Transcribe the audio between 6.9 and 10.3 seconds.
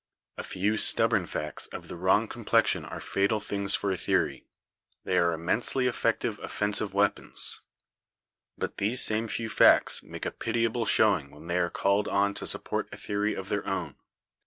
weapons. But these same few facts make